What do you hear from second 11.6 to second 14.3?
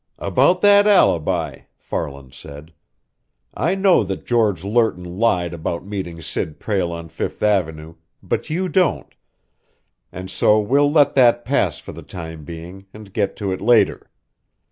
for the time being and get to it later.